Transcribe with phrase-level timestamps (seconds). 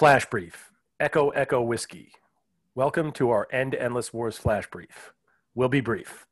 [0.00, 2.12] Flash Brief, Echo Echo Whiskey.
[2.74, 5.12] Welcome to our End Endless Wars Flash Brief.
[5.54, 6.26] We'll be brief.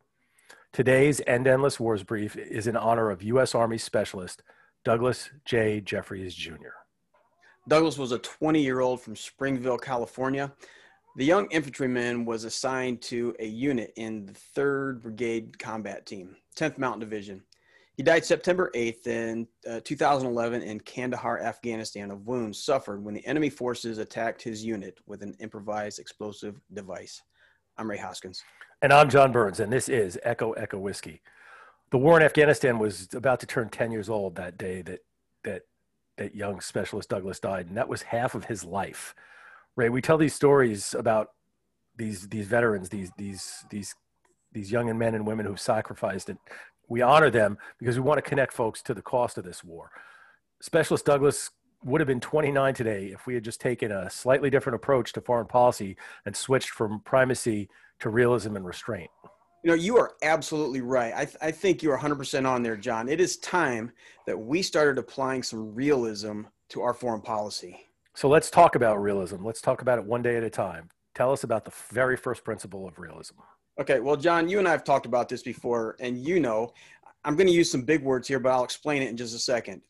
[0.73, 3.55] Today's End Endless Wars Brief is in honor of U.S.
[3.55, 4.43] Army Specialist
[4.85, 5.83] Douglas J.
[5.83, 6.79] Jeffries Jr.
[7.69, 10.51] Douglas was a 20 year old from Springville, California.
[11.19, 16.79] The young infantryman was assigned to a unit in the 3rd Brigade Combat Team, 10th
[16.79, 17.43] Mountain Division.
[17.99, 23.27] He died September 8th in uh, 2011 in Kandahar, Afghanistan, of wounds suffered when the
[23.27, 27.21] enemy forces attacked his unit with an improvised explosive device.
[27.77, 28.45] I'm Ray Hoskins.
[28.83, 31.23] And I'm John Burns, and this is Echo Echo Whiskey.
[31.91, 35.01] The war in Afghanistan was about to turn 10 years old that day that,
[35.43, 35.63] that,
[36.19, 39.13] that young specialist Douglas died, and that was half of his life.
[39.75, 41.31] Ray, we tell these stories about
[41.97, 43.97] these, these veterans, these, these, these,
[44.53, 46.39] these young men and women who've sacrificed it
[46.89, 49.91] we honor them because we want to connect folks to the cost of this war.
[50.61, 51.51] Specialist Douglas
[51.85, 55.21] would have been 29 today if we had just taken a slightly different approach to
[55.21, 57.69] foreign policy and switched from primacy
[58.01, 59.11] to realism and restraint.
[59.65, 61.13] You know, you are absolutely right.
[61.15, 63.09] I, th- I think you're 100% on there, John.
[63.09, 63.93] It is time
[64.27, 67.79] that we started applying some realism to our foreign policy.
[68.15, 69.45] So let's talk about realism.
[69.45, 70.91] Let's talk about it one day at a time.
[71.15, 73.35] Tell us about the very first principle of realism.
[73.81, 76.73] Okay, well, John, you and I have talked about this before, and you know,
[77.25, 79.39] I'm going to use some big words here, but I'll explain it in just a
[79.39, 79.83] second.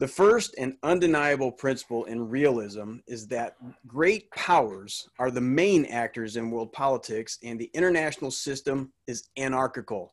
[0.00, 6.36] The first and undeniable principle in realism is that great powers are the main actors
[6.36, 10.12] in world politics, and the international system is anarchical.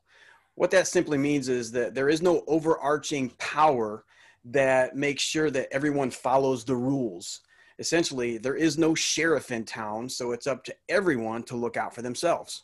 [0.54, 4.04] What that simply means is that there is no overarching power
[4.46, 7.40] that makes sure that everyone follows the rules.
[7.78, 11.94] Essentially, there is no sheriff in town, so it's up to everyone to look out
[11.94, 12.62] for themselves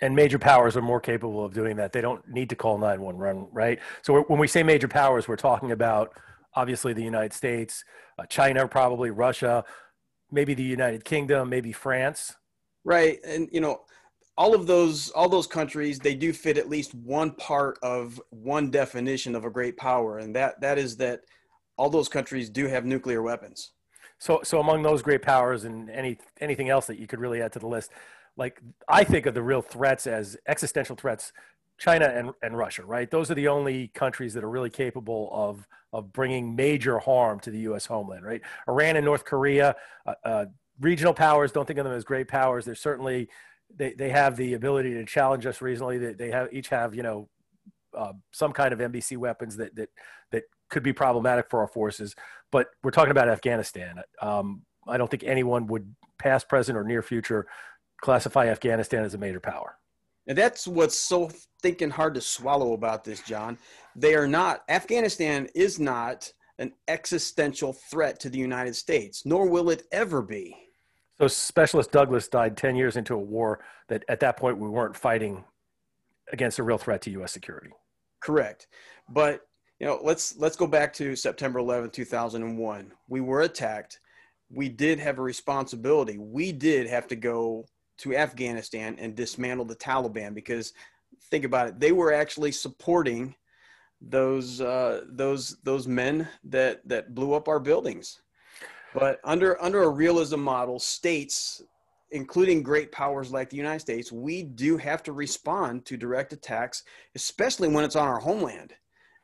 [0.00, 1.92] and major powers are more capable of doing that.
[1.92, 3.78] They don't need to call 911, right?
[4.02, 6.12] So when we say major powers, we're talking about
[6.54, 7.84] obviously the United States,
[8.18, 9.64] uh, China, probably Russia,
[10.30, 12.36] maybe the United Kingdom, maybe France.
[12.84, 13.18] Right.
[13.24, 13.80] And, you know,
[14.36, 18.70] all of those all those countries they do fit at least one part of one
[18.70, 21.20] definition of a great power and that that is that
[21.76, 23.70] all those countries do have nuclear weapons
[24.18, 27.52] so so among those great powers and any anything else that you could really add
[27.52, 27.92] to the list
[28.36, 31.32] like I think of the real threats as existential threats,
[31.78, 33.10] China and, and Russia, right?
[33.10, 37.50] Those are the only countries that are really capable of of bringing major harm to
[37.50, 37.86] the U.S.
[37.86, 38.40] homeland, right?
[38.68, 40.44] Iran and North Korea, uh, uh,
[40.80, 41.52] regional powers.
[41.52, 42.64] Don't think of them as great powers.
[42.64, 43.28] They're certainly
[43.74, 45.98] they, they have the ability to challenge us reasonably.
[45.98, 47.28] They, they have each have you know
[47.96, 49.88] uh, some kind of NBC weapons that that
[50.32, 52.14] that could be problematic for our forces.
[52.50, 54.00] But we're talking about Afghanistan.
[54.20, 57.46] Um, I don't think anyone would, past, present, or near future,
[58.04, 59.78] classify Afghanistan as a major power.
[60.26, 61.30] And that's what's so
[61.62, 63.56] thinking hard to swallow about this, John.
[63.96, 69.70] They are not, Afghanistan is not an existential threat to the United States, nor will
[69.70, 70.54] it ever be.
[71.18, 74.96] So, Specialist Douglas died 10 years into a war that at that point we weren't
[74.96, 75.42] fighting
[76.30, 77.32] against a real threat to U.S.
[77.32, 77.70] security.
[78.20, 78.66] Correct.
[79.08, 79.40] But,
[79.78, 82.92] you know, let's, let's go back to September 11, 2001.
[83.08, 83.98] We were attacked.
[84.50, 86.18] We did have a responsibility.
[86.18, 87.64] We did have to go
[87.98, 90.72] to Afghanistan and dismantle the Taliban because
[91.30, 93.34] think about it, they were actually supporting
[94.00, 98.20] those uh, those those men that that blew up our buildings.
[98.92, 101.62] But under under a realism model, states,
[102.10, 106.84] including great powers like the United States, we do have to respond to direct attacks,
[107.14, 108.74] especially when it's on our homeland.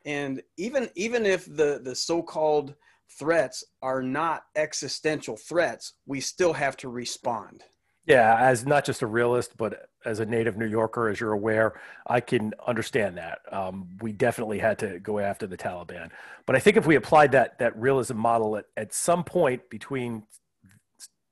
[0.05, 2.75] And even even if the the so-called
[3.19, 7.63] threats are not existential threats, we still have to respond.
[8.05, 11.79] Yeah, as not just a realist, but as a native New Yorker, as you're aware,
[12.07, 13.39] I can understand that.
[13.51, 16.09] Um, we definitely had to go after the Taliban.
[16.47, 20.23] But I think if we applied that that realism model at, at some point between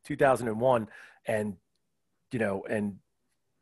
[0.05, 0.87] 2001
[1.25, 1.55] and
[2.31, 2.97] you know and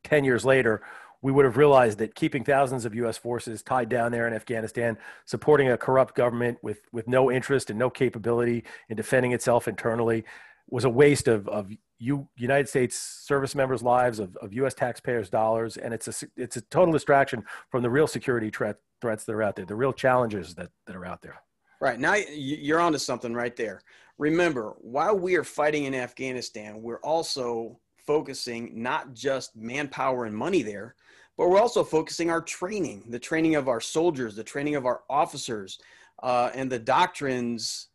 [0.04, 0.82] 10 years later,
[1.22, 3.16] we would have realized that keeping thousands of U.S.
[3.18, 7.78] forces tied down there in Afghanistan, supporting a corrupt government with with no interest and
[7.78, 10.24] no capability in defending itself internally,
[10.68, 14.74] was a waste of, of you United States service members' lives of, of U.S.
[14.74, 19.24] taxpayers' dollars, and it's a it's a total distraction from the real security threat, threats
[19.24, 21.40] that are out there, the real challenges that, that are out there.
[21.80, 23.82] Right now, you're onto something right there.
[24.18, 30.62] Remember, while we are fighting in Afghanistan, we're also focusing not just manpower and money
[30.62, 30.96] there,
[31.36, 35.02] but we're also focusing our training, the training of our soldiers, the training of our
[35.08, 35.78] officers,
[36.22, 37.88] uh, and the doctrines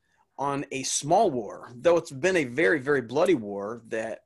[0.44, 4.20] on a small war, though it's been a very, very bloody war that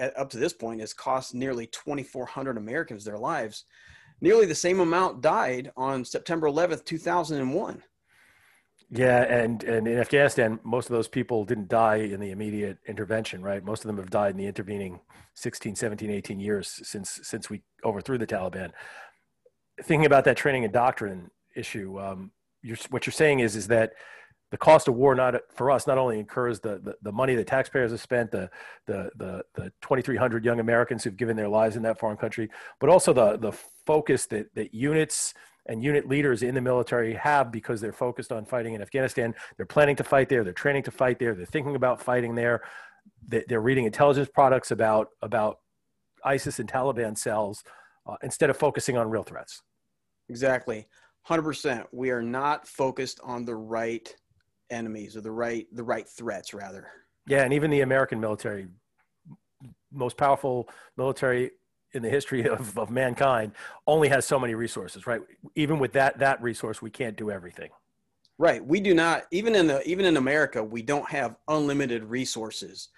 [0.00, 3.64] uh, up to this point has cost nearly 2,400 Americans their lives.
[4.20, 7.80] Nearly the same amount died on September 11th, 2001.
[8.90, 13.40] Yeah, and, and in Afghanistan, most of those people didn't die in the immediate intervention,
[13.40, 13.64] right?
[13.64, 14.98] Most of them have died in the intervening
[15.34, 18.70] 16, 17, 18 years since since we overthrew the Taliban.
[19.82, 22.30] Thinking about that training and doctrine issue, um,
[22.62, 23.92] you're, what you're saying is is that
[24.50, 27.44] the cost of war not for us not only incurs the, the, the money the
[27.44, 28.48] taxpayers have spent the
[28.86, 32.48] the the, the 2300 young americans who've given their lives in that foreign country
[32.80, 35.34] but also the the focus that that units
[35.68, 39.34] and unit leaders in the military have because they're focused on fighting in afghanistan.
[39.56, 40.44] They're planning to fight there.
[40.44, 41.34] They're training to fight there.
[41.34, 42.62] They're thinking about fighting there.
[43.28, 45.58] They're reading intelligence products about about
[46.24, 47.62] isis and taliban cells
[48.06, 49.62] uh, instead of focusing on real threats.
[50.28, 50.86] Exactly.
[51.28, 54.14] 100% we are not focused on the right
[54.70, 56.88] enemies or the right the right threats rather.
[57.26, 58.68] Yeah and even the american military
[59.92, 61.52] most powerful military
[61.92, 63.52] in the history of, of mankind
[63.86, 65.20] only has so many resources right?
[65.54, 67.70] Even with that that resource we can't do everything.
[68.38, 68.64] Right.
[68.64, 72.88] We do not even in the even in america we don't have unlimited resources.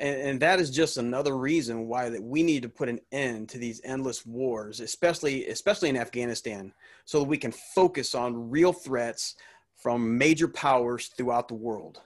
[0.00, 3.48] And, and that is just another reason why that we need to put an end
[3.50, 6.72] to these endless wars especially especially in afghanistan
[7.04, 9.34] so that we can focus on real threats
[9.82, 12.00] from major powers throughout the world.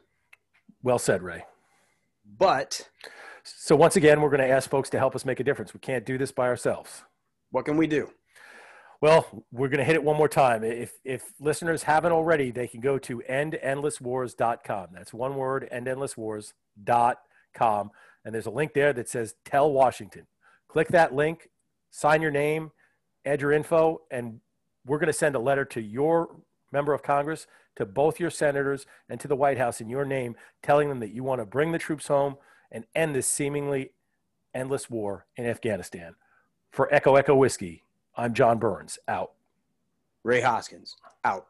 [0.83, 1.45] Well said, Ray.
[2.39, 2.89] But
[3.45, 5.75] so once again, we're going to ask folks to help us make a difference.
[5.75, 7.03] We can't do this by ourselves.
[7.51, 8.11] What can we do?
[9.01, 10.63] Well, we're going to hit it one more time.
[10.63, 14.87] If if listeners haven't already, they can go to endendlesswars.com.
[14.93, 17.91] That's one word, endendlesswars.com.
[18.25, 20.29] And there's a link there that says Tell Washington.
[20.69, 21.49] Click that link,
[21.91, 22.71] sign your name,
[23.25, 24.41] add your info, and
[24.87, 26.37] we're going to send a letter to your
[26.73, 27.47] member of Congress
[27.77, 31.13] to both your senators and to the White House in your name, telling them that
[31.13, 32.37] you want to bring the troops home
[32.71, 33.93] and end this seemingly
[34.55, 36.15] endless war in Afghanistan.
[36.71, 37.85] For Echo Echo Whiskey,
[38.17, 39.33] I'm John Burns, out.
[40.25, 41.49] Ray Hoskins, out.